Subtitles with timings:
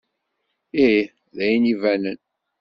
[0.85, 1.05] Ih,
[1.35, 2.19] d ayen ibanen.